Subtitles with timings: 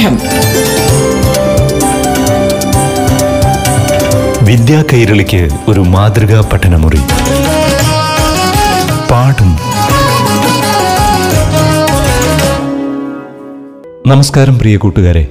[0.00, 0.18] പാഠം.
[4.46, 6.98] വിദ്യാ കൈരളിക്ക് ഒരു മാതൃകാ പഠനമുറി.
[9.10, 9.58] പാഠം.
[14.06, 15.26] നമസ്കാരം പ്രിയ കൂട്ടുകാരെ.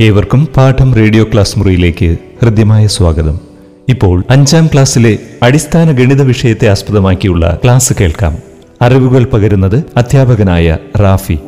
[0.00, 3.40] ഏവർക്കും പാഠം റേഡിയോ ക്ലാസ് മുറിയിലേക്ക് ഹൃദ്യമായ സ്വാഗതം.
[3.88, 8.38] ഇപ്പോൾ അഞ്ചാം ക്ലാസ്സിലെ അടിസ്ഥാന ഗണിത വിഷയത്തെ ആസ്പദമാക്കിയുള്ള ക്ലാസ് കേൾക്കാം.
[8.82, 11.38] അറിവുകൾ പകരുന്നത് അധ്യാപകനായ റാഫി.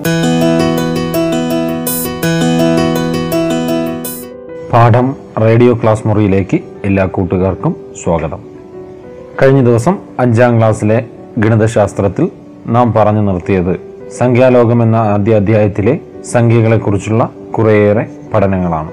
[4.75, 8.39] പാഠം റേഡിയോ ക്ലാസ് മുറിയിലേക്ക് എല്ലാ കൂട്ടുകാർക്കും സ്വാഗതം.
[9.43, 11.05] കഴിഞ്ഞ ദിവസം അഞ്ചാം ക്ലാസ്സിലെ
[11.39, 12.31] ഗണിതശാസ്ത്രത്തിൽ
[12.67, 13.81] നാം പറഞ്ഞു നിർത്തിയത്
[14.19, 15.99] സംഖ്യാലോകം എന്ന ആദ്യ അധ്യായത്തിലെ
[16.33, 18.91] സംഖ്യകളെക്കുറിച്ചുള്ള കുറേയേറെ പഠനങ്ങളാണ്.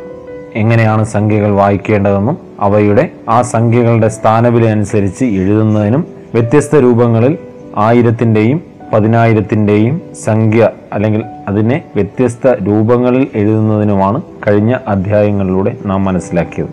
[0.56, 7.38] എങ്ങനെയാണ് സംഖ്യകൾ വായിക്കേണ്ടതെന്നും അവയുടെ ആ സംഖ്യകളുടെ സ്ഥാനവില അനുസരിച്ച് എഴുതുന്നതിനും വ്യത്യസ്ത രൂപങ്ങളിൽ
[7.78, 16.68] ആയിരത്തിന്റെയും പതിനായിരത്തിന്റെയും സംഖ്യ അല്ലെങ്കിൽ അതിനെ വ്യത്യസ്ത രൂപങ്ങളിൽ എഴുതുന്നതിനുമാണ് കഴിഞ്ഞ അധ്യായങ്ങളിലൂടെ നാം മനസ്സിലാക്കിയത്.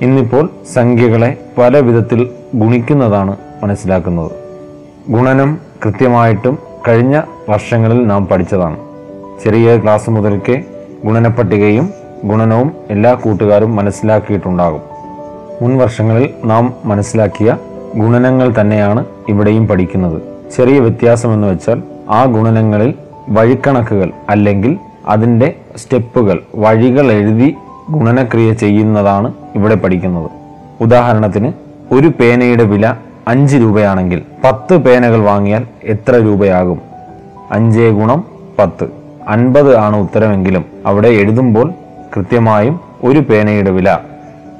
[0.00, 4.30] ഇന്നിപ്പോൾ സംഖ്യകളെ പല വിധത്തിൽ ഗുണിക്കുന്നതാണ് മനസ്സിലാക്കുന്നത്.
[5.08, 8.76] ഗുണനം കൃത്യമായിട്ടും കഴിഞ്ഞ വർഷങ്ങളിൽ നാം പഠിച്ചതാണ്.
[9.44, 10.64] ചെറിയ ക്ലാസ് മുതൽക്കേ
[11.04, 11.90] ഗുണനപ്പട്ടികയും
[12.24, 14.80] ഗുണനവും എല്ലാ കൂട്ടുകാരും മനസ്സിലാക്കിയിട്ടുണ്ടാകും.
[15.62, 17.58] മുൻ വർഷങ്ങളിൽ നാം മനസ്സിലാക്കിയ
[17.96, 20.35] ഗുണനങ്ങൾ തന്നെയാണ് ഇവിടെയും പഠിക്കുന്നത്.
[20.54, 22.94] ചെറിയ വ്യത്യാസം എന്ന് വെച്ചാൽ ആ ഗുണനങ്ങളിൽ
[23.28, 27.56] വഴിക്കണക്കുകൾ അല്ലെങ്കിൽ അതിന്റെ സ്റ്റെപ്പുകൾ വഴികൾ എഴുതി
[27.90, 30.30] ഗുണനക്രിയ ചെയ്യുന്നതാണ് ഇവിടെ പഠിക്കുന്നത്.
[30.80, 31.52] ഉദാഹരണത്തിന്
[31.92, 32.94] ഒരു പേനയുടെ വില
[33.28, 36.80] അഞ്ച് രൂപയാണെങ്കിൽ പത്ത് പേനകൾ വാങ്ങിയാൽ എത്ര രൂപയാകും?
[37.50, 38.24] അഞ്ച് ഗുണം
[38.58, 38.88] പത്ത്.
[39.28, 41.72] അൻപത് ആണ് ഉത്തരമെങ്കിലും അവിടെ എഴുതുമ്പോൾ
[42.16, 43.98] കൃത്യമായും ഒരു പേനയുടെ വില.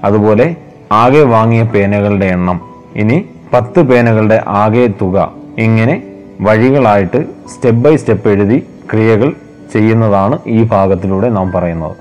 [0.05, 0.57] അതുപോലെ
[0.93, 2.61] ആകെ വാങ്ങിയ പേനകളുടെ എണ്ണം.
[2.97, 5.46] ഇനി പത്ത് പേനകളുടെ ആകെ തുക.
[5.59, 6.03] ഇങ്ങനെ
[6.41, 9.35] വഴികളായിട്ട് സ്റ്റെപ്പ് ബൈ സ്റ്റെപ്പ് എഴുതി ക്രിയകൾ
[9.73, 11.97] ചെയ്യുന്നതാണ് ഈ ഭാഗത്തിലൂടെ നാം പറയുന്നത്.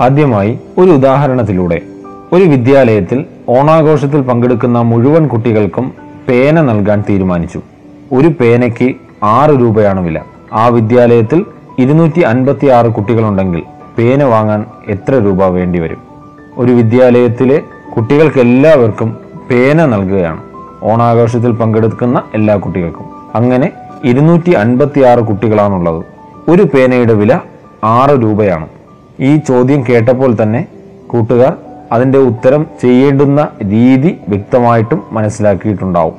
[0.00, 1.80] ആദ്യമായി ഒരു ഉദാഹരണത്തിലൂടെ.
[2.32, 5.92] ഒരു വിദ്യാലയത്തിൽ ഓണാഘോഷത്തിൽ പങ്കെടുക്കുന്ന മുഴുവൻ കുട്ടികൾക്കും
[6.28, 7.60] പേന നൽകാൻ തീരുമാനിച്ചു.
[8.12, 10.20] ഒരു പേനയ്ക്ക് ആറ് രൂപയാണ് വില.
[10.52, 11.44] ആ വിദ്യാലയത്തിൽ
[11.78, 13.62] ഇരുന്നൂറ്റി അൻപത്തി ആറ് കുട്ടികളുണ്ടെങ്കിൽ
[13.98, 15.98] പേന വാങ്ങാൻ എത്ര രൂപ വേണ്ടിവരും?
[16.56, 17.62] ഒരു വിദ്യാലയത്തിലെ
[17.96, 19.16] കുട്ടികൾക്കെല്ലാവർക്കും
[19.50, 20.51] പേന നൽകുകയാണ്.
[20.82, 23.06] ഓണാഘോഷത്തിൽ പങ്കെടുക്കുന്ന എല്ലാ കുട്ടികൾക്കും.
[23.34, 23.70] അങ്ങനെ
[24.04, 26.04] ഇരുന്നൂറ്റി അൻപത്തി ആറ് കുട്ടികളാണുള്ളത്.
[26.48, 27.38] ഒരു പേനയുടെ വില
[27.84, 28.66] ആറ് രൂപയാണ്.
[29.20, 30.66] ഈ ചോദ്യം കേട്ടപ്പോൾ തന്നെ
[31.06, 31.52] കൂട്ടുകാർ
[31.92, 36.14] അതിന്റെ ഉത്തരം ചെയ്യേണ്ടുന്ന രീതി വ്യക്തമായിട്ടും മനസ്സിലാക്കിയിട്ടുണ്ടാവും.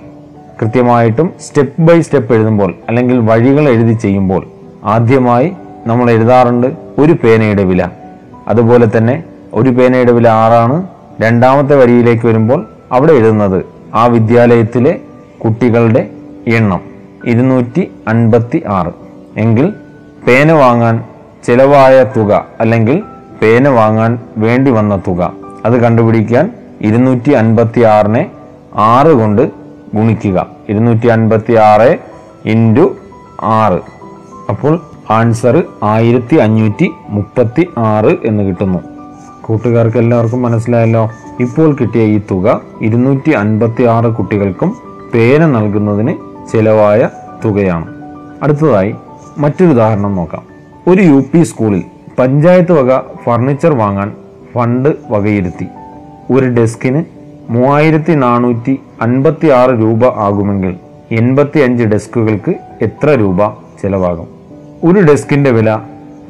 [0.61, 4.47] കൃത്യമായിട്ടും സ്റ്റെപ്പ് ബൈ സ്റ്റെപ്പ് എഴുതുമ്പോൾ അല്ലെങ്കിൽ വഴികൾ എഴുതി ചെയ്യുമ്പോൾ
[4.83, 5.51] ആദ്യമായി
[5.85, 7.87] നമ്മൾ എഴുതാറുണ്ട് ഒരു പേനയുടെ വില.
[8.47, 9.23] അതുപോലെ തന്നെ
[9.53, 10.87] ഒരു പേനയുടെ വില ആറാണ്.
[11.21, 14.99] രണ്ടാമത്തെ വരിയിലേക്ക് വരുമ്പോൾ അവിടെ എഴുതുന്നത് ആ വിദ്യാലയത്തിലെ
[15.43, 16.09] കുട്ടികളുടെ
[16.47, 16.81] എണ്ണം
[17.25, 18.91] ഇരുന്നൂറ്റി അൻപത്തി ആറ്
[19.37, 19.73] എങ്കിൽ
[20.27, 21.03] പേന വാങ്ങാൻ
[21.45, 23.03] ചിലവായ തുക അല്ലെങ്കിൽ
[23.41, 25.33] പേന വാങ്ങാൻ വേണ്ടി വന്ന തുക
[25.65, 28.31] അത് കണ്ടുപിടിക്കാൻ ഇരുന്നൂറ്റി അൻപത്തി ആറിനെ
[28.75, 29.51] ആറ് കൊണ്ട്
[29.95, 30.47] ഗുണിക്കുക.
[30.69, 31.97] ഇരുന്നൂറ്റി അൻപത്തി ആറ്
[32.45, 32.95] ഇന്റു
[33.43, 33.79] ആറ്.
[34.49, 38.92] അപ്പോൾ ആൻസർ ആയിരത്തി അഞ്ഞൂറ്റി മുപ്പത്തി ആറ് എന്ന് കിട്ടുന്നു.
[39.43, 41.11] കൂട്ടുകാർക്ക് എല്ലാവർക്കും മനസ്സിലായല്ലോ?
[41.39, 44.75] ഇപ്പോൾ കിട്ടിയ ഈ തുക ഇരുന്നൂറ്റി അൻപത്തി ആറ് കുട്ടികൾക്കും
[45.13, 46.13] പേന നൽകുന്നതിന്
[46.53, 47.09] ചിലവായ
[47.45, 47.87] തുകയാണ്.
[48.43, 48.95] അടുത്തതായി
[49.37, 50.43] മറ്റൊരു ഉദാഹരണം നോക്കാം.
[50.87, 51.83] ഒരു യു പി സ്കൂളിൽ
[52.19, 54.11] പഞ്ചായത്ത് വക ഫർണിച്ചർ വാങ്ങാൻ
[54.53, 55.67] ഫണ്ട് വകയിരുത്തി.
[56.31, 57.03] ഒരു ഡെസ്കിന്
[57.49, 60.75] മൂവായിരത്തി നാനൂറ്റി അൻപത്തി ആറ് രൂപ ആകുമെങ്കിൽ
[61.11, 63.47] എൺപത്തി അഞ്ച് ഡെസ്കുകൾക്ക് എത്ര രൂപ
[63.81, 64.27] ചിലവാകും?
[64.83, 65.79] ഒരു ഡെസ്കിന്റെ വില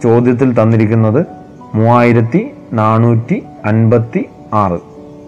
[0.03, 1.25] ചോദ്യത്തിൽ തന്നിരിക്കുന്നത്
[1.75, 4.79] മൂവായിരത്തി നാനൂറ്റി അൻപത്തി ആറ്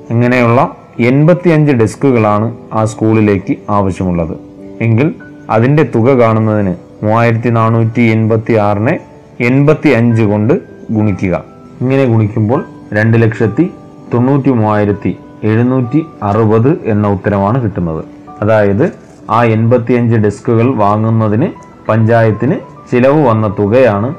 [0.10, 4.38] ഇങ്ങനെയുള്ള എൺപത്തിയഞ്ച് ഡെസ്കുകളാണ് ആ സ്കൂളിലേക്ക് ആവശ്യമുള്ളത്.
[4.82, 5.16] എങ്കിൽ
[5.50, 9.00] അതിന്റെ തുക കാണുന്നതിന് മൂവായിരത്തി നാനൂറ്റി എൺപത്തി ആറിനെ
[9.40, 10.54] എൺപത്തി അഞ്ച് കൊണ്ട്
[10.92, 11.44] ഗുണിക്കുക.
[11.82, 13.72] ഇങ്ങനെ ഗുണിക്കുമ്പോൾ രണ്ട് ലക്ഷത്തി
[14.14, 18.06] തൊണ്ണൂറ്റി മൂവായിരത്തി എഴുന്നൂറ്റി അറുപത് എന്ന ഉത്തരമാണ് കിട്ടുന്നത്.
[18.42, 18.92] അതായത്
[19.30, 21.48] ആ എൺപത്തിയഞ്ച് ഡെസ്കുകൾ വാങ്ങുന്നതിന്
[21.90, 22.56] പഞ്ചായത്തിന്
[22.92, 24.16] ചിലവ് വന്ന തുകയാണ്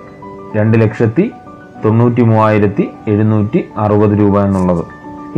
[0.56, 1.30] രണ്ട് ലക്ഷത്തി
[1.86, 4.84] തൊണ്ണൂറ്റി മൂവായിരത്തി എഴുന്നൂറ്റി അറുപത് രൂപ എന്നുള്ളത്.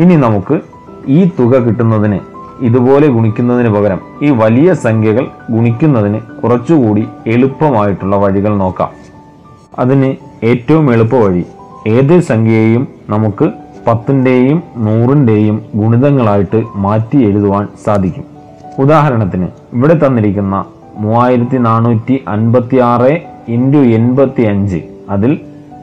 [0.03, 0.57] ഇനി നമുക്ക്
[1.17, 2.19] ഈ തുക കിട്ടുന്നതിന്
[2.67, 8.91] ഇതുപോലെ ഗുണിക്കുന്നതിന് പകരം ഈ വലിയ സംഖ്യകൾ ഗുണിക്കുന്നതിന് കുറച്ചുകൂടി എളുപ്പമായിട്ടുള്ള വഴികൾ നോക്കാം.
[9.79, 10.11] അതിന്
[10.45, 11.45] ഏറ്റവും എളുപ്പ വഴി
[11.87, 13.47] ഏത് സംഖ്യയെയും നമുക്ക്
[13.87, 18.25] പത്തിന്റെയും നൂറിന്റെയും ഗുണിതങ്ങളായിട്ട് മാറ്റി എഴുതുവാൻ സാധിക്കും.
[18.83, 20.57] ഉദാഹരണത്തിന് ഇവിടെ തന്നിരിക്കുന്ന
[21.05, 23.13] മൂവായിരത്തി നാനൂറ്റി അൻപത്തി ആറ്
[23.49, 24.81] ഇന്റു എൺപത്തി അഞ്ച്
[25.11, 25.33] അതിൽ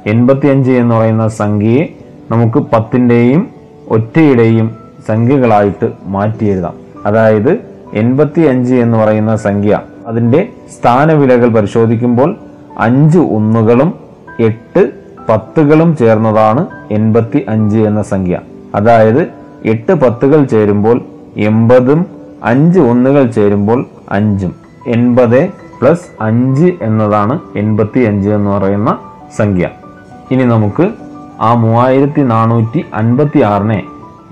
[0.06, 1.96] എൺപത്തി അഞ്ച് എന്ന് പറയുന്ന സംഖ്യയെ
[2.31, 3.48] നമുക്ക് പത്തിന്റെയും
[3.90, 4.75] ഒറ്റയുടെയും
[5.07, 6.74] സംഖ്യകളായിട്ട് മാറ്റി എഴുതാം.
[7.06, 7.60] അതായത്
[7.94, 12.36] എൺപത്തി അഞ്ച് എന്ന് പറയുന്ന സംഖ്യ അതിന്റെ സ്ഥാനവിലകൾ പരിശോധിക്കുമ്പോൾ
[12.78, 13.94] അഞ്ച് ഒന്നുകളും
[14.40, 14.92] എട്ട്
[15.30, 18.40] പത്തുകളും ചേർന്നതാണ് എൺപത്തി അഞ്ച് എന്ന സംഖ്യ.
[18.75, 19.28] അതായത്
[19.66, 21.02] എട്ട് പത്തുകൾ ചേരുമ്പോൾ
[21.38, 22.06] എൺപതും
[22.44, 24.56] അഞ്ച് ഒന്നുകൾ ചേരുമ്പോൾ അഞ്ചും.
[24.88, 25.50] എൺപത്
[25.81, 28.98] പ്ലസ് അഞ്ച് എന്നതാണ് എൺപത്തി അഞ്ച് എന്ന് പറയുന്ന
[29.38, 29.69] സംഖ്യ.
[30.31, 30.92] ഇനി നമുക്ക്
[31.42, 33.83] ആ മൂവായിരത്തി നാനൂറ്റി അൻപത്തി ആറിനെ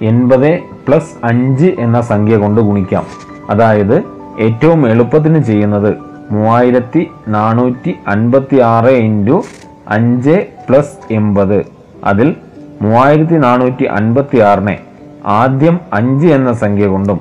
[0.02, 3.04] എൺപത് പ്ലസ് അഞ്ച് എന്ന സംഖ്യ കൊണ്ട് ഗുണിക്കാം.
[3.50, 4.04] അതായത്
[4.40, 5.96] ഏറ്റവും എളുപ്പത്തിന് ചെയ്യുന്നത്
[6.32, 9.44] മൂവായിരത്തി നാനൂറ്റി അൻപത്തി ആറ് ഇന്റു
[9.90, 11.66] അഞ്ച് പ്ലസ് എൺപത്.
[12.04, 12.36] അതിൽ
[12.82, 14.80] മൂവായിരത്തി നാനൂറ്റി അൻപത്തി ആറിനെ
[15.26, 17.20] ആദ്യം അഞ്ച് എന്ന സംഖ്യ കൊണ്ടും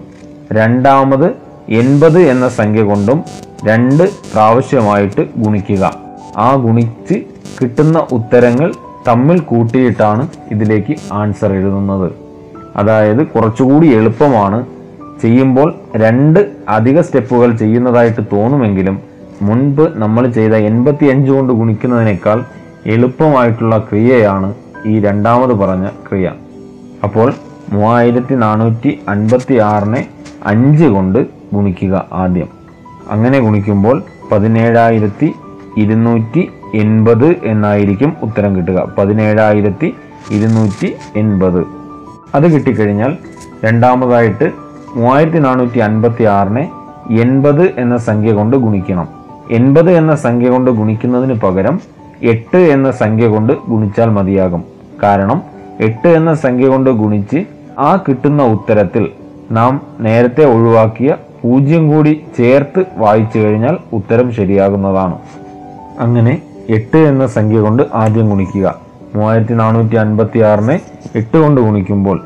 [0.52, 1.32] രണ്ടാമത്
[1.68, 3.24] എൺപത് എന്ന സംഖ്യ കൊണ്ടും
[3.64, 5.94] രണ്ട് പ്രാവശ്യമായിട്ട് ഗുണിക്കുക.
[6.36, 7.14] ആ ഗുണിച്ച്
[7.60, 8.72] കിട്ടുന്ന ഉത്തരങ്ങൾ
[9.08, 12.12] തമ്മിൽ കൂട്ടിയിട്ടാണ് ഇതിലേക്ക് ആൻസർ എഴുതുന്നത്.
[12.76, 14.64] അതായത് കുറച്ചുകൂടി എളുപ്പമാണ്
[15.22, 18.96] ചെയ്യുമ്പോൾ രണ്ട് അധിക സ്റ്റെപ്പുകൾ ചെയ്യുന്നതായിട്ട് തോന്നുമെങ്കിലും
[19.42, 22.44] മുൻപ് നമ്മൾ ചെയ്ത എൺപത്തി അഞ്ച് കൊണ്ട് ഗുണിക്കുന്നതിനേക്കാൾ
[22.86, 24.54] എളുപ്പമായിട്ടുള്ള ക്രിയയാണ്
[24.86, 26.32] ഈ രണ്ടാമത് പറഞ്ഞ ക്രിയ.
[27.04, 27.32] അപ്പോൾ
[27.72, 30.08] മൂവായിരത്തി നാനൂറ്റി അൻപത്തി ആറിനെ
[30.46, 32.48] അഞ്ച് കൊണ്ട് ഗുണിക്കുക ആദ്യം.
[33.10, 34.02] അങ്ങനെ ഗുണിക്കുമ്പോൾ
[34.32, 35.32] പതിനേഴായിരത്തി
[35.78, 38.94] ഇരുന്നൂറ്റി എൺപത് എന്നായിരിക്കും ഉത്തരം കിട്ടുക.
[38.98, 39.94] പതിനേഴായിരത്തി
[40.30, 41.64] ഇരുന്നൂറ്റി എൺപത്.
[42.34, 43.16] അത് കിട്ടിക്കഴിഞ്ഞാൽ
[43.64, 44.52] രണ്ടാമതായിട്ട്
[44.94, 46.70] മൂവായിരത്തി നാനൂറ്റി അൻപത്തി ആറിനെ
[47.20, 49.08] എൺപത് എന്ന സംഖ്യ കൊണ്ട് ഗുണിക്കണം.
[49.50, 51.80] എൺപത് എന്ന സംഖ്യ കൊണ്ട് ഗുണിക്കുന്നതിന് പകരം
[52.22, 54.64] എട്ട് എന്ന സംഖ്യ കൊണ്ട് ഗുണിച്ചാൽ മതിയാകും.
[55.02, 55.42] കാരണം
[55.80, 57.44] എട്ട് എന്ന സംഖ്യ കൊണ്ട് ഗുണിച്ച്
[57.78, 59.10] ആ കിട്ടുന്ന ഉത്തരത്തിൽ
[59.50, 65.18] നാം നേരത്തെ ഒഴിവാക്കിയ പൂജ്യം കൂടി ചേർത്ത് വായിച്ചു കഴിഞ്ഞാൽ ഉത്തരം ശരിയാകുന്നതാണ്.
[65.98, 68.76] അങ്ങനെ എട്ട് എന്ന സംഖ്യ കൊണ്ട് ആദ്യം ഗുണിക്കുക.
[69.14, 70.80] മൂവായിരത്തി നാനൂറ്റി അൻപത്തി ആറിനെ
[71.14, 72.22] എട്ട് കൊണ്ട് ഗുണിക്കുമ്പോൾ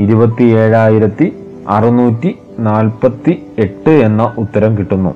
[0.00, 1.32] ഇരുപത്തി ഏഴായിരത്തി
[1.68, 5.14] അറുന്നൂറ്റി നാൽപ്പത്തി എട്ട് എന്ന ഉത്തരം കിട്ടുന്നു.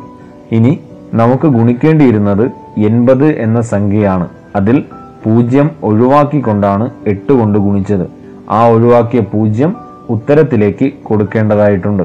[0.53, 0.81] ഇനി
[1.15, 4.29] നമുക്ക് ഗുണിക്കേണ്ടിയിരുന്നത് എൺപത് എന്ന സംഖ്യയാണ്.
[4.57, 4.85] അതിൽ
[5.25, 8.07] പൂജ്യം ഒഴിവാക്കിക്കൊണ്ടാണ് എട്ട് കൊണ്ട് ഗുണിച്ചത്.
[8.51, 9.77] ആ ഒഴിവാക്കിയ പൂജ്യം
[10.11, 12.03] ഉത്തരത്തിലേക്ക് കൊടുക്കേണ്ടതായിട്ടുണ്ട്.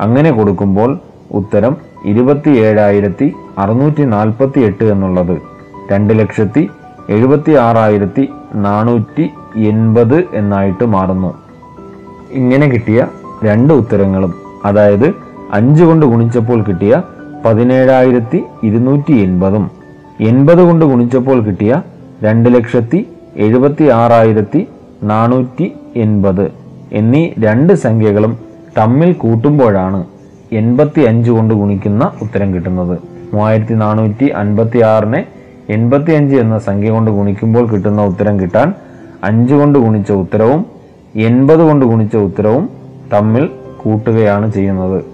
[0.00, 0.98] അങ്ങനെ കൊടുക്കുമ്പോൾ
[1.32, 5.55] ഉത്തരം ഇരുപത്തി ഏഴായിരത്തി അറുന്നൂറ്റി നാൽപ്പത്തി എട്ട് എന്നുള്ളത്.
[5.92, 6.70] രണ്ട് ലക്ഷത്തി
[7.10, 11.34] എഴുപത്തി ആറായിരത്തി നാനൂറ്റി എൺപത് എന്നായിട്ട് മാറുന്നു.
[12.30, 13.06] ഇങ്ങനെ കിട്ടിയ
[13.44, 14.34] രണ്ട് ഉത്തരങ്ങളും
[14.64, 15.14] അതായത്
[15.52, 17.02] അഞ്ച് കൊണ്ട് ഗുണിച്ചപ്പോൾ കിട്ടിയ
[17.44, 19.70] പതിനേഴായിരത്തി ഇരുന്നൂറ്റി എൺപതും
[20.20, 21.82] എൺപത് കൊണ്ട് ഗുണിച്ചപ്പോൾ കിട്ടിയ
[22.22, 23.06] രണ്ട് ലക്ഷത്തി
[23.36, 24.68] എഴുപത്തി ആറായിരത്തി
[25.02, 26.50] നാനൂറ്റി എൺപത്
[26.92, 28.38] എന്നീ രണ്ട് സംഖ്യകളും
[28.78, 30.04] തമ്മിൽ കൂട്ടുമ്പോഴാണ്
[30.52, 32.98] എൺപത്തി അഞ്ച് കൊണ്ട് ഗുണിക്കുന്ന ഉത്തരം കിട്ടുന്നത്.
[33.34, 35.26] മൂവായിരത്തി നാനൂറ്റി അൻപത്തി ആറിനെ
[35.70, 38.74] എൺപത്തി അഞ്ച് എന്ന സംഖ്യ കൊണ്ട് ഗുണിക്കുമ്പോൾ കിട്ടുന്ന ഉത്തരം കിട്ടാൻ
[39.24, 40.66] അഞ്ച് കൊണ്ട് ഗുണിച്ച ഉത്തരവും
[41.16, 42.70] എൺപത് കൊണ്ട് ഗുണിച്ച ഉത്തരവും
[43.12, 43.50] തമ്മിൽ
[43.82, 45.04] കൂട്ടുകയാണ് ചെയ്യുന്നത്.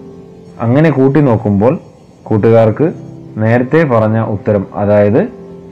[0.61, 1.79] അങ്ങനെ കൂട്ടി നോക്കുമ്പോൾ
[2.23, 2.93] കൂട്ടുകാർക്ക്
[3.37, 5.27] നേരത്തെ പറഞ്ഞ ഉത്തരം അതായത്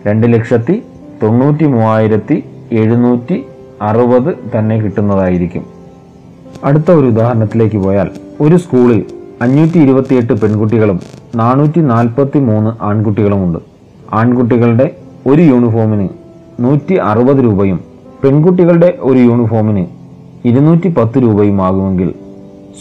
[0.07, 0.83] രണ്ട് ലക്ഷത്തി
[1.23, 3.45] തൊണ്ണൂറ്റി മൂവായിരത്തി എഴുന്നൂറ്റി
[3.81, 5.65] അറുപത് തന്നെ കിട്ടുന്നതായിരിക്കും.
[6.63, 8.09] അടുത്ത ഒരു ഉദാഹരണത്തിലേക്ക് പോയാൽ
[8.41, 9.05] ഒരു സ്കൂളിൽ
[9.41, 10.99] അഞ്ഞൂറ്റി ഇരുപത്തിയെട്ട് പെൺകുട്ടികളും
[11.35, 13.70] നാനൂറ്റി നാൽപ്പത്തി മൂന്ന് ആൺകുട്ടികളുമുണ്ട്.
[14.13, 14.91] ആൺകുട്ടികളുടെ
[15.27, 16.09] ഒരു യൂണിഫോമിന്
[16.59, 17.79] നൂറ്റി അറുപത് രൂപയും
[18.23, 19.85] പെൺകുട്ടികളുടെ ഒരു യൂണിഫോമിന്
[20.45, 22.13] ഇരുന്നൂറ്റി പത്ത് രൂപയും ആകുമെങ്കിൽ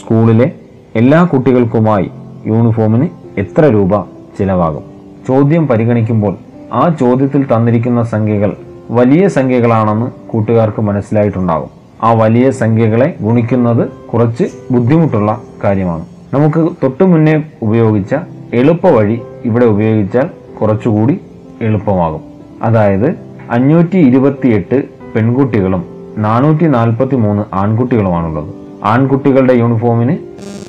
[0.00, 0.52] സ്കൂളിലെ
[0.96, 2.10] എല്ലാ കുട്ടികൾക്കുമായി
[2.46, 4.00] യൂണിഫോമിന് എത്ര രൂപ
[4.38, 4.82] ചിലവാകും?
[5.28, 6.36] ചോദ്യം പരിഗണിക്കുമ്പോൾ
[6.72, 8.56] ആ ചോദ്യത്തിൽ തന്നിരിക്കുന്ന സംഖ്യകൾ
[8.90, 11.68] വലിയ സംഖ്യകളാണെന്ന് കൂട്ടുകാർക്ക് മനസ്സിലായിട്ടുണ്ടാകും.
[12.02, 16.04] ആ വലിയ സംഖ്യകളെ ഗുണിക്കുന്നത് കുറച്ച് ബുദ്ധിമുട്ടുള്ള കാര്യമാണ്.
[16.34, 18.14] നമുക്ക് തൊട്ടു മുന്നേ ഉപയോഗിച്ച
[18.54, 20.28] എളുപ്പ വഴി ഇവിടെ ഉപയോഗിച്ചാൽ
[20.62, 21.21] കുറച്ചുകൂടി
[21.62, 22.21] എളുപ്പമാകും.
[22.62, 23.14] അതായത്
[23.50, 24.83] അഞ്ഞൂറ്റി ഇരുപത്തിയെട്ട്
[25.14, 25.85] പെൺകുട്ടികളും
[26.19, 28.55] നാനൂറ്റി നാൽപ്പത്തി മൂന്ന് ആൺകുട്ടികളുമാണുള്ളത്.
[28.85, 30.17] ആൺകുട്ടികളുടെ യൂണിഫോമിന്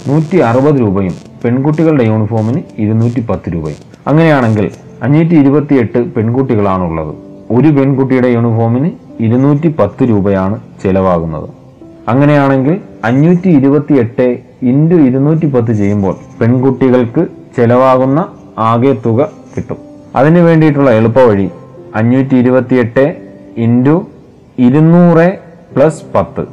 [0.09, 3.75] നൂറ്റി അറുപത് രൂപയും പെൺകുട്ടികളുടെ യൂണിഫോമിന് ഇരുന്നൂറ്റി പത്ത് രൂപയും.
[4.07, 4.71] അങ്ങനെയാണെങ്കിൽ
[5.03, 7.15] അഞ്ഞൂറ്റി ഇരുപത്തിയെട്ട് പെൺകുട്ടികളാണുള്ളത്.
[7.51, 11.49] ഒരു പെൺകുട്ടിയുടെ യൂണിഫോമിന് ഇരുന്നൂറ്റി പത്ത് രൂപയാണ് ചെലവാകുന്നത്.
[12.07, 19.77] അങ്ങനെയാണെങ്കിൽ അഞ്ഞൂറ്റി ഇരുപത്തി എട്ട് ഇന്റു ഇരുന്നൂറ്റി പത്ത് ചെയ്യുമ്പോൾ പെൺകുട്ടികൾക്ക് ചെലവാകുന്ന ആകെ തുക കിട്ടും.
[20.15, 21.49] അതിന് വേണ്ടിയിട്ടുള്ള എളുപ്പവഴി
[21.95, 23.15] അഞ്ഞൂറ്റി ഇരുപത്തി എട്ട്
[23.57, 24.07] ഇന്റു
[24.59, 25.37] ഇരുന്നൂറ്
[25.75, 26.45] പ്ലസ് പത്ത്.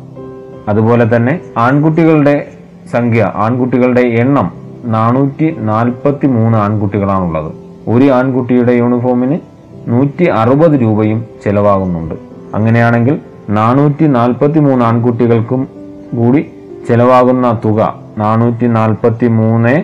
[0.69, 2.49] അതുപോലെ തന്നെ ആൺകുട്ടികളുടെ
[2.93, 4.53] സംഖ്യ ആൺകുട്ടികളുടെ എണ്ണം
[4.85, 7.53] നാനൂറ്റി നാൽപ്പത്തി മൂന്ന് ആൺകുട്ടികളാണുള്ളത്.
[7.89, 9.39] ഒരു ആൺകുട്ടിയുടെ യൂണിഫോമിന്
[9.87, 12.15] നൂറ്റി അറുപത് രൂപയും ചെലവാകുന്നുണ്ട്.
[12.55, 15.69] അങ്ങനെയാണെങ്കിൽ നാനൂറ്റി നാൽപ്പത്തി മൂന്ന് ആൺകുട്ടികൾക്കും
[16.17, 16.51] കൂടി
[16.89, 19.83] ചെലവാകുന്ന തുക നാനൂറ്റി നാൽപ്പത്തി മൂന്ന്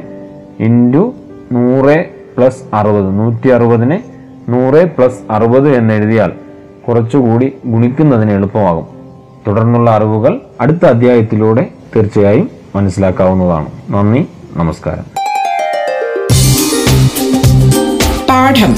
[0.60, 1.14] ഇന്റു
[1.52, 3.18] നൂറ് പ്ലസ് അറുപത്.
[3.18, 3.98] നൂറ്റി അറുപതിന്
[4.48, 6.32] നൂറ് പ്ലസ് അറുപത് എന്നെഴുതിയാൽ
[6.88, 8.86] കുറച്ചുകൂടി ഗുണിക്കുന്നതിന് എളുപ്പമാകും.
[9.46, 13.66] തുടർന്നുള്ള അറിവുകൾ അടുത്ത അധ്യായത്തിലൂടെ തീർച്ചയായും മനസ്സിലാക്കാവുന്നതാണ്.
[13.90, 14.26] നന്ദി
[14.56, 15.04] നമസ്കാരം.
[18.28, 18.76] പാഠം.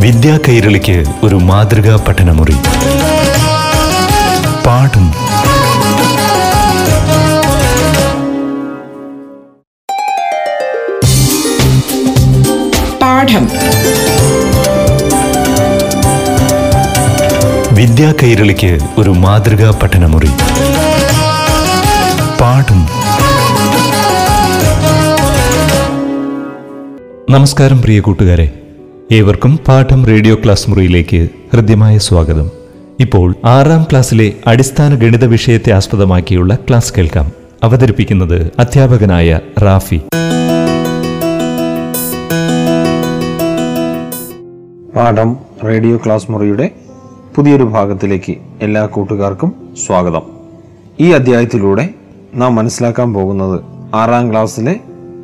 [0.00, 2.54] വിദ്യാ കൈരളിക്ക് ഒരു മാതൃകാ പഠനമുറി.
[4.66, 5.31] പാഠം.
[13.32, 13.48] പാഠം
[17.74, 20.30] വിദ്യാ കൈരളിക്ക് ഒരു മാതൃകാ പഠനമുറി.
[22.40, 22.80] പാഠം.
[27.30, 28.50] നമസ്കാരം പ്രിയ കൂട്ടുകാരെ.
[29.12, 32.50] ഏവർക്കും പാഠം റേഡിയോ ക്ലാസ് മുറിയിലേക്ക് ഹൃദ്യമായ സ്വാഗതം.
[33.00, 37.32] ഇപ്പോൾ ആറാം ക്ലാസ്സിലെ അടിസ്ഥാന ഗണിത വിഷയത്തെ ആസ്പദമാക്കിയുള്ള ക്ലാസ് കേൾക്കാം.
[37.62, 40.00] അവതരിപ്പിക്കുന്നത് അധ്യാപകനായ റാഫി.
[44.96, 46.70] പാഠം റേഡിയോ ക്ലാസ് മുറിയുടെ
[47.34, 50.22] പുതിയൊരു ഭാഗത്തിലേക്ക് എല്ലാ കൂട്ടുകാർക്കും സ്വാഗതം.
[51.00, 51.88] ഈ അധ്യായത്തിലൂടെ
[52.34, 53.60] നാം മനസ്സിലാക്കാൻ പോകുന്നത്
[53.94, 54.80] ആറാം ക്ലാസ്സിലെ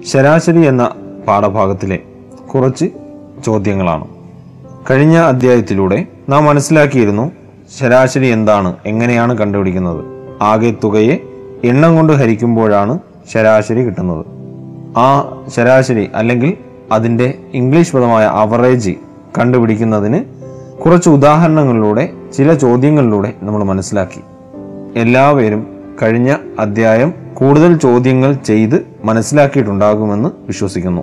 [0.07, 0.95] ശരാശരി എന്ന
[1.29, 1.99] പാഠഭാഗത്തിലെ
[2.55, 2.85] കുറച്ച്
[3.47, 4.09] ചോദ്യങ്ങളാണ്.
[4.91, 7.33] കഴിഞ്ഞ അധ്യായത്തിലൂടെ നാം മനസ്സിലാക്കിയിരുന്നു
[7.81, 10.05] ശരാശരി എന്താണ് എങ്ങനെയാണ് കണ്ടുപിടിക്കുന്നത്.
[10.43, 11.19] ആകെ തുകയെ
[11.65, 12.99] എണ്ണം കൊണ്ട് ഹരിക്കുമ്പോഴാണ്
[13.33, 14.27] ശരാശരി കിട്ടുന്നത്.
[14.99, 16.57] ആ ശരാശരി അല്ലെങ്കിൽ
[16.93, 18.91] അതിന്റെ ഇംഗ്ലീഷ് പദമായ അവറേജ്
[19.39, 20.25] കണ്ടുപിടിക്കുന്നതിന്
[20.85, 24.21] കുറച്ച് ഉദാഹരണങ്ങളിലൂടെ ചില ചോദ്യങ്ങളിലൂടെ നമ്മൾ മനസ്സിലാക്കി.
[24.99, 25.67] എല്ലാവരും
[26.03, 31.03] കഴിഞ്ഞ അധ്യായം കൂടുതൽ ചോദ്യങ്ങൾ ചെയ്ത് മനസ്സിലാക്കിയിട്ടുണ്ടാകുമെന്ന് വിശ്വസിക്കുന്നു.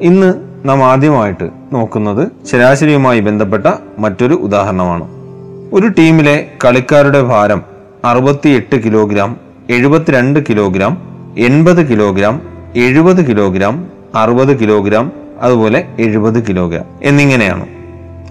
[0.00, 0.34] ഇന്ന്
[0.64, 3.66] നാം ആദ്യമായിട്ട് നോക്കുന്നത് ശരാശരിയുമായി ബന്ധപ്പെട്ട
[3.98, 5.08] മറ്റൊരു ഉദാഹരണമാണ്.
[5.72, 7.62] ഒരു ടീമിലെ കളിക്കാരുടെ ഭാരം
[8.04, 9.36] അറുപത്തിയെട്ട് കിലോഗ്രാം
[9.70, 11.02] എഴുപത്തിരണ്ട് കിലോഗ്രാം
[11.38, 12.42] എൺപത് കിലോഗ്രാം
[12.76, 16.84] എഴുപത് കിലോഗ്രാം അറുപത് കിലോഗ്രാം അതുപോലെ എഴുപത് കിലോഗ്രാം.
[17.02, 17.66] എന്നിങ്ങനെയാണ്.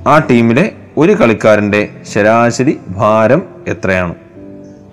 [0.07, 4.15] ആ ടീമിലെ ഒരു കളിക്കാരന്റെ ശരാശരി ഭാരം എത്രയാണ്?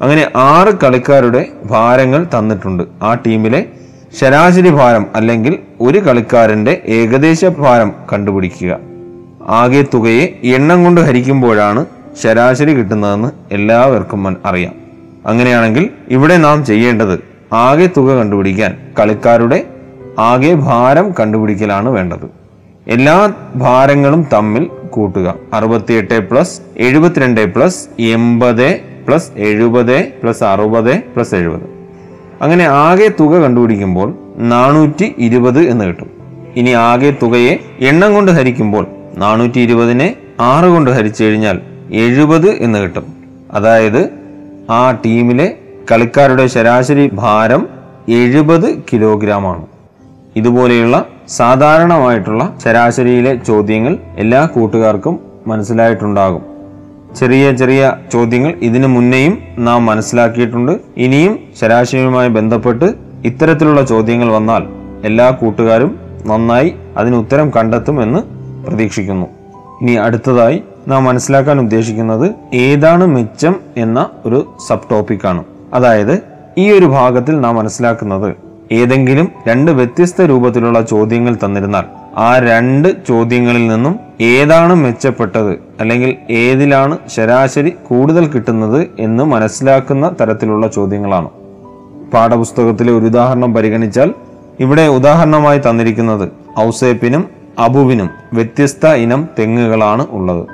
[0.03, 2.83] അങ്ങനെ ആറ് കളിക്കാരുടെ ഭാരങ്ങൾ തന്നിട്ടുണ്ട്.
[3.03, 3.67] ആ ടീമിലെ
[4.21, 8.79] ശരാശരി ഭാരം അല്ലെങ്കിൽ ഒരു കളിക്കാരന്റെ ഏകദേശ ഭാരം കണ്ടുപിടിക്കുക.
[9.49, 11.87] ആകെ തുകയെ എണ്ണം കൊണ്ട് ഹരിക്കുമ്പോഴാണ്
[12.23, 14.75] ശരാശരി കിട്ടുന്നതെന്ന് എല്ലാവർക്കും അറിയാം.
[15.27, 17.19] അങ്ങനെയാണെങ്കിൽ ഇവിടെ നാം ചെയ്യേണ്ടത്
[17.53, 19.65] ആകെ തുക കണ്ടുപിടിക്കാൻ കളിക്കാരുടെ
[20.19, 22.31] ആകെ ഭാരം കണ്ടുപിടിക്കലാണ് വേണ്ടത്.
[22.89, 25.35] എല്ലാ ഭാരങ്ങളും തമ്മിൽ കൂട്ടുക.
[25.53, 31.63] അറുപത്തിയെട്ട് പ്ലസ് എഴുപത്തിരണ്ട് പ്ലസ് എൺപത് പ്ലസ് എഴുപത് പ്ലസ് അറുപത് പ്ലസ് എഴുപത്.
[32.43, 36.11] അങ്ങനെ ആകെ തുക കണ്ടുപിടിക്കുമ്പോൾ നാനൂറ്റി ഇരുപത് എന്ന് കിട്ടും.
[36.57, 41.61] ഇനി ആകെ തുകയെ എണ്ണം കൊണ്ട് ഹരിക്കുമ്പോൾ നാനൂറ്റി ഇരുപതിനെ ആറ് കൊണ്ട് ഹരിച്ചു കഴിഞ്ഞാൽ
[41.93, 43.07] എഴുപത് എന്ന് കിട്ടും.
[43.51, 44.11] അതായത്
[44.71, 45.55] ആ ടീമിലെ
[45.93, 47.69] കളിക്കാരുടെ ശരാശരി ഭാരം
[48.09, 49.72] എഴുപത് കിലോഗ്രാം ആണ്.
[50.37, 56.43] ഇതുപോലെയുള്ള സാധാരണമായിട്ടുള്ള ശരാശരിയിലെ ചോദ്യങ്ങൾ എല്ലാ കൂട്ടുകാർക്കും മനസ്സിലായിട്ടുണ്ടാകും.
[57.19, 60.73] ചെറിയ ചെറിയ ചോദ്യങ്ങൾ ഇതിനു മുന്നേയും നാം മനസ്സിലാക്കിയിട്ടുണ്ട്.
[60.97, 62.87] ഇനിയും ശരാശരിയുമായി ബന്ധപ്പെട്ട്
[63.25, 64.63] ഇത്തരത്തിലുള്ള ചോദ്യങ്ങൾ വന്നാൽ
[65.05, 68.21] എല്ലാ കൂട്ടുകാരും നന്നായി അതിന് ഉത്തരം കണ്ടെത്തുമെന്ന്
[68.67, 69.27] പ്രതീക്ഷിക്കുന്നു.
[69.83, 76.15] ഇനി അടുത്തതായി നാം മനസ്സിലാക്കാൻ ഉദ്ദേശിക്കുന്നത് ഏതാണ് മെച്ചം എന്ന ഒരു സബ് ടോപ്പിക്കാണ് അതായത്
[76.59, 81.85] ഈ ഒരു ഭാഗത്തിൽ നാം മനസ്സിലാക്കുന്നത് ഏതെങ്കിലും രണ്ട് വ്യത്യസ്ത രൂപത്തിലുള്ള ചോദ്യങ്ങൾ തന്നിരുന്നാൽ
[82.17, 85.53] ആ രണ്ട് ചോദ്യങ്ങളിൽ നിന്നും ഏതാണ് മെച്ചപ്പെട്ടത്?
[85.81, 91.29] അല്ലെങ്കിൽ ഏതിലാണ് ശരാശരി കൂടുതൽ കിട്ടുന്നത് എന്ന് മനസ്സിലാക്കുന്ന തരത്തിലുള്ള ചോദ്യങ്ങളാണ്.
[92.15, 94.15] പാഠപുസ്തകത്തിലെ ഒരു ഉദാഹരണം പരിഗണിച്ചാൽ
[94.61, 96.29] ഇവിടെ ഉദാഹരണമായി തന്നിരിക്കുന്നത്
[96.61, 100.47] ഔസേപ്പിനും അബുവിനും വ്യത്യസ്ത ഇനം തെങ്ങുകളാണ് ഉള്ളത്.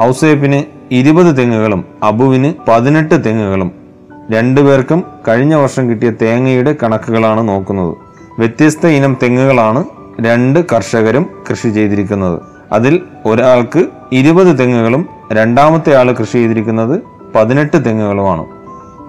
[0.00, 0.62] ഔസേപ്പിന്
[0.94, 3.81] ഇരുപത് തെങ്ങുകളും അബുവിന് പതിനെട്ട് തെങ്ങുകളും
[4.30, 7.96] രണ്ടുപേർക്കും കഴിഞ്ഞ വർഷം കിട്ടിയ തേങ്ങയുടെ കണക്കുകളാണ് നോക്കുന്നത്.
[8.38, 9.84] വ്യത്യസ്ത ഇനം തെങ്ങുകളാണ്
[10.20, 12.40] രണ്ട് കർഷകരും കൃഷി ചെയ്തിരിക്കുന്നത്.
[12.72, 17.00] അതിൽ ഒരാൾക്ക് ഇരുപത് തെങ്ങുകളും രണ്ടാമത്തെ ആൾ കൃഷി ചെയ്തിരിക്കുന്നത്
[17.34, 18.44] പതിനെട്ട് തെങ്ങുകളുമാണ്.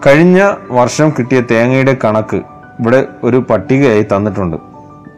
[0.07, 2.41] കഴിഞ്ഞ വർഷം കിട്ടിയ തേങ്ങയുടെ കണക്ക്
[2.79, 4.57] ഇവിടെ ഒരു പട്ടികയായി തന്നിട്ടുണ്ട്.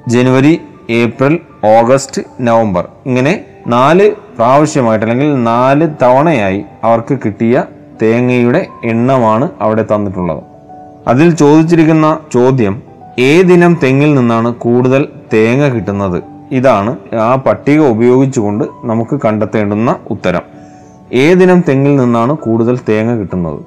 [0.08, 7.64] ജനുവരി ഏപ്രിൽ ഓഗസ്റ്റ് നവംബർ ഇങ്ങനെ നാല് പ്രാവശ്യമായിട്ട് അല്ലെങ്കിൽ നാല് തവണയായി അവർക്ക് കിട്ടിയ
[8.02, 10.44] തേങ്ങയുടെ എണ്ണമാണ് അവിടെ തന്നിട്ടുള്ളത്.
[11.08, 12.82] അതിൽ ചോദിച്ചിരിക്കുന്ന ചോദ്യം
[13.20, 16.24] ഏതിനം തെങ്ങിൽ നിന്നാണ് കൂടുതൽ തേങ്ങ കിട്ടുന്നത്?
[16.52, 20.42] ഇതാണ് ആ പട്ടിക ഉപയോഗിച്ചുകൊണ്ട് നമുക്ക് കണ്ടെത്തേണ്ടുന്ന ഉത്തരം.
[21.14, 23.60] ഏതിനം തെങ്ങിൽ നിന്നാണ് കൂടുതൽ തേങ്ങ കിട്ടുന്നത്?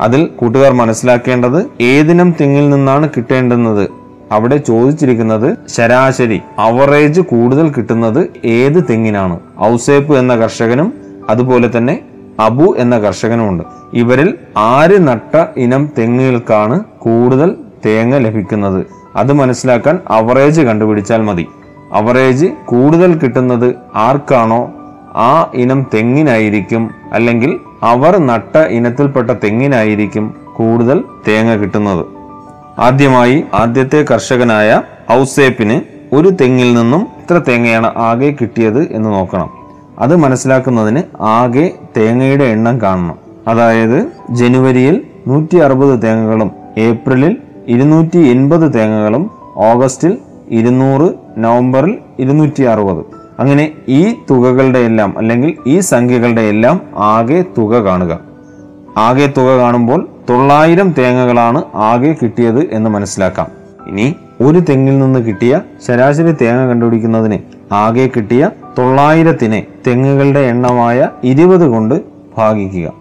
[0.00, 3.88] അതിൽ കൂട്ടുകാർ മനസ്സിലാക്കേണ്ടത് ഏതിനം തെങ്ങിൽ നിന്നാണ് കിട്ടേണ്ടുന്നത്?
[4.32, 9.38] അവിടെ ചോദിച്ചിരിക്കുന്നത് ശരാശരി അവറേജ് കൂടുതൽ കിട്ടുന്നത് ഏത് തെങ്ങിനാണ്?
[9.60, 10.92] ഔസേപ്പ് എന്ന കർഷകനും
[11.30, 12.00] അതുപോലെ തന്നെ
[12.40, 13.64] അബു എന്ന കർഷകനുമുണ്ട്.
[13.92, 17.56] ഇവരിൽ ആര് നട്ട ഇനം തെങ്ങുകൾക്കാണ് കൂടുതൽ
[17.86, 18.86] തേങ്ങ ലഭിക്കുന്നത്?
[19.16, 21.46] അത് മനസ്സിലാക്കാൻ അവറേജ് കണ്ടുപിടിച്ചാൽ മതി.
[21.92, 24.72] അവറേജ് കൂടുതൽ കിട്ടുന്നത് ആർക്കാണോ?
[25.16, 26.90] ആ ഇനം തെങ്ങിനായിരിക്കും.
[27.12, 32.06] അല്ലെങ്കിൽ അവർ നട്ട ഇനത്തിൽപ്പെട്ട തെങ്ങിനായിരിക്കും കൂടുതൽ തേങ്ങ കിട്ടുന്നത്.
[32.78, 34.82] ആദ്യമായി ആദ്യത്തെ കർഷകനായ
[35.12, 35.80] ഔസേപ്പിന്
[36.14, 39.59] ഒരു തെങ്ങിൽ നിന്നും ഇത്ര തേങ്ങയാണ് ആകെ കിട്ടിയത് എന്ന് നോക്കണം.
[40.00, 43.18] അത് മനസ്സിലാക്കുന്നതിന് ആകെ തേങ്ങയുടെ എണ്ണം കാണണം.
[43.48, 43.98] അതായത്
[44.30, 47.36] ജനുവരിയിൽ നൂറ്റി അറുപത് തേങ്ങകളും ഏപ്രിലിൽ
[47.68, 50.18] ഇരുന്നൂറ്റി എൺപത് തേങ്ങകളും ഓഗസ്റ്റിൽ
[50.50, 53.02] ഇരുന്നൂറ് നവംബറിൽ ഇരുന്നൂറ്റി അറുപത്
[53.38, 58.20] അങ്ങനെ ഈ തുകകളുടെ എല്ലാം അല്ലെങ്കിൽ ഈ സംഖ്യകളുടെ എല്ലാം ആകെ തുക കാണുക.
[58.98, 63.46] ആകെ തുക കാണുമ്പോൾ തൊള്ളായിരം തേങ്ങകളാണ് ആകെ കിട്ടിയത് എന്ന് മനസ്സിലാക്കാം.
[63.86, 72.02] ഇനി ഒരു തെങ്ങിൽ നിന്ന് കിട്ടിയ ശരാശരി തേങ്ങ കണ്ടുപിടിക്കുന്നതിന് ആകെ കിട്ടിയ തൊള്ളായിരത്തിനെ തെങ്ങുകളുടെ എണ്ണമായ ഇരുപത് കൊണ്ട്
[72.38, 72.92] ഭാഗിക്കുക.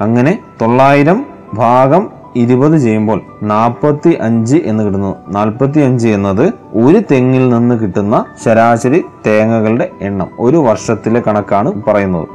[0.00, 5.16] അങ്ങനെ തൊള്ളായിരം ഭാഗം ഇരുപത് ചെയ്യുമ്പോൾ നാൽപ്പത്തി അഞ്ച് എന്ന് കിട്ടുന്നു.
[5.28, 10.28] നാൽപ്പത്തി അഞ്ച് എന്നത് ഒരു തെങ്ങിൽ നിന്ന് കിട്ടുന്ന ശരാശരി തേങ്ങകളുടെ എണ്ണം.
[10.40, 12.28] ഒരു വർഷത്തിലെ കണക്കാണ് പറയുന്നത്.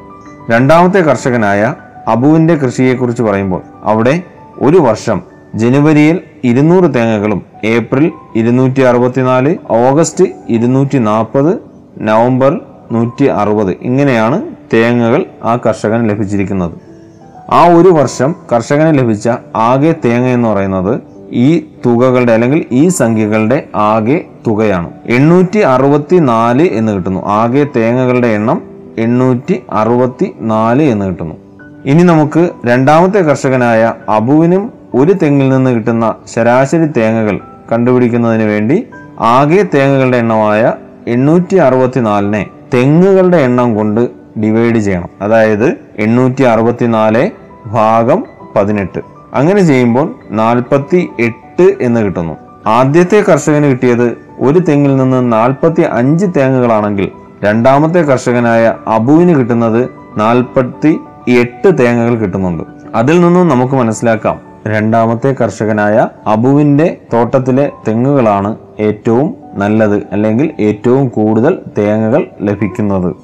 [0.51, 1.73] രണ്ടാമത്തെ കർഷകനായ
[2.07, 4.23] അബുവിന്റെ കൃഷിയെക്കുറിച്ച് പറയുമ്പോൾ അവിടെ
[4.61, 11.59] ഒരു വർഷം ജനുവരിയിൽ ഇരുന്നൂറ് തേങ്ങകളും ഏപ്രിൽ ഇരുന്നൂറ്റി അറുപത്തിനാല് ഓഗസ്റ്റ് ഇരുന്നൂറ്റി നാൽപ്പത്
[12.01, 12.59] നവംബർ
[12.91, 14.41] നൂറ്റി അറുപത് ഇങ്ങനെയാണ്
[14.73, 16.71] തേങ്ങകൾ ആ കർഷകന് ലഭിച്ചിരിക്കുന്നത്.
[17.49, 24.25] ആ ഒരു വർഷം കർഷകന് ലഭിച്ച ആകെ തേങ്ങ എന്ന് പറയുന്നത് ഈ തുകകളുടെ അല്ലെങ്കിൽ ഈ സംഖ്യകളുടെ ആകെ
[24.47, 24.91] തുകയാണ്.
[25.05, 27.25] എണ്ണൂറ്റി അറുപത്തി നാല് എന്ന് കിട്ടുന്നു.
[27.25, 28.61] ആകെ തേങ്ങകളുടെ എണ്ണം
[28.97, 31.35] എണ്ണൂറ്റി അറുപത്തി നാല് എന്ന് കിട്ടുന്നു.
[31.85, 37.39] ഇനി നമുക്ക് രണ്ടാമത്തെ കർഷകനായ അബുവിനും ഒരു തെങ്ങിൽ നിന്ന് കിട്ടുന്ന ശരാശരി തേങ്ങകൾ
[37.71, 38.87] കണ്ടുപിടിക്കുന്നതിന് വേണ്ടി
[39.19, 40.73] ആകെ തേങ്ങകളുടെ എണ്ണമായ
[41.07, 44.09] എണ്ണൂറ്റി അറുപത്തിനാലിനെ തെങ്ങുകളുടെ എണ്ണം കൊണ്ട്
[44.39, 45.09] ഡിവൈഡ് ചെയ്യണം.
[45.21, 47.31] അതായത് എണ്ണൂറ്റി അറുപത്തിനാല്
[47.65, 48.23] ഭാഗം
[48.55, 48.99] പതിനെട്ട്.
[49.33, 52.37] അങ്ങനെ ചെയ്യുമ്പോൾ നാൽപ്പത്തി എട്ട് എന്ന് കിട്ടുന്നു.
[52.65, 57.11] ആദ്യത്തെ കർഷകന് കിട്ടിയത് ഒരു തെങ്ങിൽ നിന്ന് നാൽപ്പത്തി അഞ്ച് തേങ്ങകളാണെങ്കിൽ
[57.43, 62.63] രണ്ടാമത്തെ കർഷകനായ അബുവിന് കിട്ടുന്നത് നാൽപ്പത്തി എട്ട് തേങ്ങകൾ കിട്ടുന്നുണ്ട്.
[62.95, 64.52] അതിൽ നിന്നും നമുക്ക് മനസ്സിലാക്കാം.
[64.67, 73.15] രണ്ടാമത്തെ കർഷകനായ അബുവിന്റെ തോട്ടത്തിലെ തെങ്ങുകളാണ് ഏറ്റവും നല്ലത് അല്ലെങ്കിൽ ഏറ്റവും കൂടുതൽ തേങ്ങകൾ ലഭിക്കുന്നത്.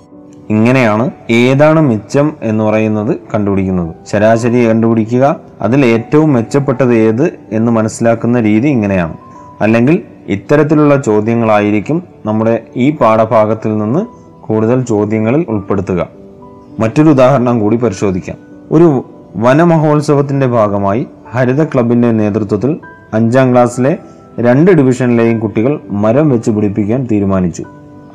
[0.50, 3.95] ഇങ്ങനെയാണ് ഏതാണ് മിച്ചം എന്ന് പറയുന്നത് കണ്ടുപിടിക്കുന്നത്.
[4.08, 9.13] ശരാശരി കണ്ടുപിടിക്കുക അതിൽ ഏറ്റവും മെച്ചപ്പെട്ടത് ഏത് എന്ന് മനസ്സിലാക്കുന്ന രീതി ഇങ്ങനെയാണ്.
[9.62, 13.99] അല്ലെങ്കിൽ ഇത്തരത്തിലുള്ള ചോദ്യങ്ങളായിരിക്കും നമ്മുടെ ഈ പാഠഭാഗത്തിൽ നിന്ന്
[14.45, 16.08] കൂടുതൽ ചോദ്യങ്ങളിൽ ഉൾപ്പെടുത്തുക.
[16.80, 18.38] മറ്റൊരു ഉദാഹരണം കൂടി പരിശോധിക്കാം.
[18.71, 22.79] ഒരു വനമഹോത്സവത്തിന്റെ ഭാഗമായി ഹരിത ക്ലബിന്റെ നേതൃത്വത്തിൽ
[23.13, 23.97] അഞ്ചാം ക്ലാസ്സിലെ
[24.39, 27.63] രണ്ട് ഡിവിഷനിലെയും കുട്ടികൾ മരം വെച്ച് പിടിപ്പിക്കാൻ തീരുമാനിച്ചു.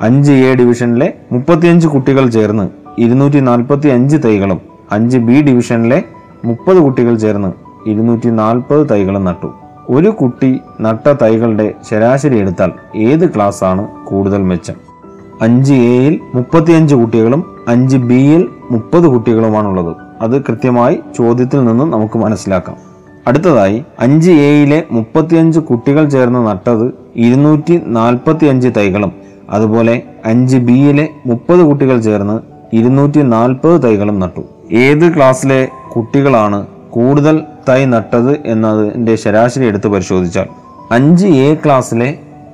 [0.01, 2.69] അഞ്ച് എ ഡിവിഷനിലെ മുപ്പത്തിയഞ്ച് കുട്ടികൾ ചേർന്ന്
[3.01, 6.03] ഇരുന്നൂറ്റി നാൽപ്പത്തി അഞ്ച് തൈകളും അഞ്ച് ബി ഡിവിഷനിലെ
[6.45, 7.51] മുപ്പത് കുട്ടികൾ ചേർന്ന്
[7.89, 9.53] ഇരുന്നൂറ്റി നാൽപ്പത് തൈകളും നട്ടു.
[9.89, 14.73] ഒരു കുട്ടി നട്ട തൈകളുടെ ശരാശരി എടുത്താൽ ഏത് ക്ലാസ് ആണ് കൂടുതൽ മെച്ചം?
[15.41, 19.95] അഞ്ച് എയിൽ മുപ്പത്തിയഞ്ച് കുട്ടികളും അഞ്ച് ബിയിൽ മുപ്പത് കുട്ടികളുമാണുള്ളത്.
[20.21, 22.94] അത് കൃത്യമായി ചോദ്യത്തിൽ നിന്ന് നമുക്ക് മനസ്സിലാക്കാം.
[23.27, 26.85] അടുത്തതായി അഞ്ച് എയിലെ മുപ്പത്തിയഞ്ച് കുട്ടികൾ ചേർന്ന് നട്ടത്
[27.15, 29.11] ഇരുന്നൂറ്റി നാൽപ്പത്തി അഞ്ച് തൈകളും.
[29.49, 32.35] അതുപോലെ അഞ്ച് ബിയിലെ മുപ്പത് കുട്ടികൾ ചേർന്ന്
[32.73, 34.43] ഇരുന്നൂറ്റി നാൽപ്പത് തൈകളും നട്ടു.
[34.71, 36.59] ഏത് ക്ലാസ്സിലെ കുട്ടികളാണ്
[36.89, 37.35] കൂടുതൽ
[37.69, 40.47] തൈ നട്ടത് എന്നതിന്റെ ശരാശരി എടുത്ത് പരിശോധിച്ചാൽ
[40.91, 42.09] അഞ്ച് എ ക്ലാസ്സിലെ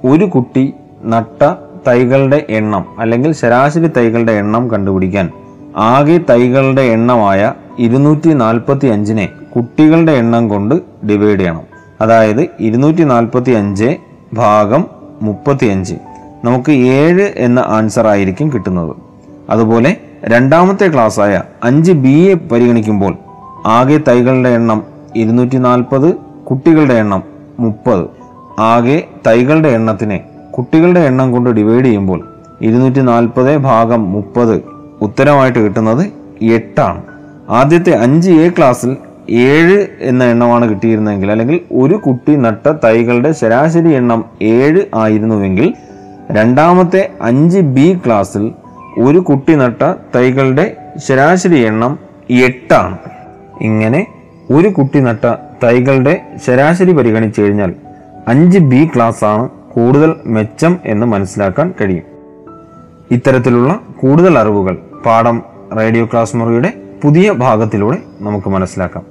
[0.06, 1.42] ഒരു കുട്ടി നട്ട
[1.88, 5.28] തൈകളുടെ എണ്ണം അല്ലെങ്കിൽ ശരാശരി തൈകളുടെ എണ്ണം കണ്ടുപിടിക്കാൻ
[5.76, 7.42] ആകെ തൈകളുടെ എണ്ണമായ
[7.80, 11.62] ഇരുന്നൂറ്റി നാൽപ്പത്തി അഞ്ചിനെ കുട്ടികളുടെ എണ്ണം കൊണ്ട് ഡിവൈഡ് ചെയ്യണം.
[12.02, 13.96] അതായത് ഇരുന്നൂറ്റി നാൽപ്പത്തി അഞ്ച്
[14.34, 14.86] ഭാഗം
[15.22, 15.96] മുപ്പത്തി അഞ്ച്
[16.46, 18.96] നമുക്ക് ഏഴ് എന്ന ആൻസർ ആയിരിക്കും കിട്ടുന്നത്.
[19.50, 23.18] അതുപോലെ രണ്ടാമത്തെ ക്ലാസ്സായ അഞ്ച് ബി എ പരിഗണിക്കുമ്പോൾ
[23.66, 24.84] ആകെ തൈകളുടെ എണ്ണം
[25.16, 26.16] ഇരുന്നൂറ്റി നാൽപ്പത്
[26.50, 27.24] കുട്ടികളുടെ എണ്ണം
[27.60, 28.06] മുപ്പത്.
[28.60, 30.24] ആകെ തൈകളുടെ എണ്ണത്തിനെ
[30.58, 32.28] കുട്ടികളുടെ എണ്ണം കൊണ്ട് ഡിവൈഡ് ചെയ്യുമ്പോൾ
[32.62, 34.64] ഇരുന്നൂറ്റി നാൽപ്പത് ഭാഗം മുപ്പത്
[35.02, 36.12] ഉത്തരമായിട്ട് കിട്ടുന്നത്
[36.44, 37.02] എട്ടാണ്.
[37.50, 38.98] ആദ്യത്തെ അഞ്ച് എ ക്ലാസ്സിൽ
[39.30, 45.74] ഏഴ് എന്ന എണ്ണമാണ് കിട്ടിയിരുന്നതെങ്കിൽ അല്ലെങ്കിൽ ഒരു കുട്ടി നട്ട തൈകളുടെ ശരാശരി എണ്ണം ഏഴ് ആയിരുന്നുവെങ്കിൽ
[46.32, 48.52] രണ്ടാമത്തെ അഞ്ച് ബി ക്ലാസ്സിൽ
[49.00, 50.76] ഒരു കുട്ടി നട്ട തൈകളുടെ
[51.08, 52.98] ശരാശരി എണ്ണം എട്ടാണ്.
[53.62, 54.08] ഇങ്ങനെ
[54.52, 57.74] ഒരു കുട്ടി നട്ട തൈകളുടെ ശരാശരി പരിഗണിച്ചു കഴിഞ്ഞാൽ
[58.28, 62.04] അഞ്ച് ബി ക്ലാസ് ആണ് കൂടുതൽ മെച്ചം എന്ന് മനസ്സിലാക്കാൻ കഴിയും.
[63.12, 65.44] ഇത്തരത്തിലുള്ള കൂടുതൽ അറിവുകൾ പാഠം
[65.78, 69.11] റേഡിയോ ക്ലാസ് മുറിയുടെ പുതിയ ഭാഗത്തിലൂടെ നമുക്ക് മനസ്സിലാക്കാം.